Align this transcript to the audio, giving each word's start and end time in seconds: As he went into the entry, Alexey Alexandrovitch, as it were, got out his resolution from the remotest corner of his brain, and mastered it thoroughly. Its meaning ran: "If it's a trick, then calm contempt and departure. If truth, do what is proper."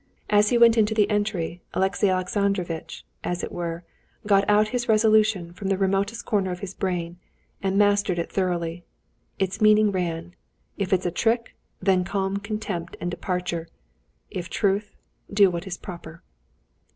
As 0.31 0.49
he 0.49 0.57
went 0.57 0.79
into 0.79 0.95
the 0.95 1.07
entry, 1.11 1.61
Alexey 1.75 2.09
Alexandrovitch, 2.09 3.05
as 3.23 3.43
it 3.43 3.51
were, 3.51 3.83
got 4.25 4.43
out 4.49 4.69
his 4.69 4.89
resolution 4.89 5.53
from 5.53 5.67
the 5.67 5.77
remotest 5.77 6.25
corner 6.25 6.49
of 6.49 6.61
his 6.61 6.73
brain, 6.73 7.19
and 7.61 7.77
mastered 7.77 8.17
it 8.17 8.31
thoroughly. 8.31 8.83
Its 9.37 9.61
meaning 9.61 9.91
ran: 9.91 10.33
"If 10.75 10.91
it's 10.91 11.05
a 11.05 11.11
trick, 11.11 11.55
then 11.79 12.03
calm 12.03 12.37
contempt 12.37 12.97
and 12.99 13.11
departure. 13.11 13.67
If 14.31 14.49
truth, 14.49 14.95
do 15.31 15.51
what 15.51 15.67
is 15.67 15.77
proper." 15.77 16.23